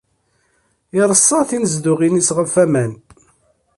Ireṣṣa 0.99 1.39
tinezduɣin-is 1.49 2.29
ɣef 2.37 2.51
waman. 2.55 2.93